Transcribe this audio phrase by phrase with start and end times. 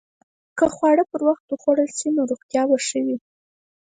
[0.57, 3.17] که خواړه پر وخت وخوړل شي، نو روغتیا به ښه وي.